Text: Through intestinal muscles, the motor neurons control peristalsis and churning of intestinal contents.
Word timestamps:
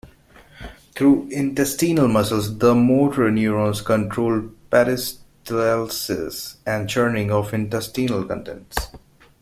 Through 0.95 1.27
intestinal 1.29 2.07
muscles, 2.07 2.57
the 2.57 2.73
motor 2.73 3.29
neurons 3.29 3.81
control 3.81 4.49
peristalsis 4.71 6.55
and 6.65 6.89
churning 6.89 7.29
of 7.29 7.53
intestinal 7.53 8.25
contents. 8.25 8.87